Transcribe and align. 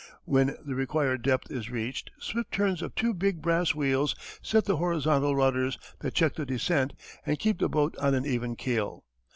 When 0.25 0.55
the 0.65 0.73
required 0.73 1.21
depth 1.21 1.51
is 1.51 1.69
reached 1.69 2.09
swift 2.19 2.51
turns 2.51 2.81
of 2.81 2.95
two 2.95 3.13
big 3.13 3.39
brass 3.39 3.75
wheels 3.75 4.15
set 4.41 4.65
the 4.65 4.77
horizontal 4.77 5.35
rudders 5.35 5.77
that 5.99 6.15
check 6.15 6.33
the 6.33 6.43
descent 6.43 6.93
and 7.23 7.37
keep 7.37 7.59
the 7.59 7.69
boat 7.69 7.95
on 7.99 8.15
an 8.15 8.25
even 8.25 8.55
keel. 8.55 9.03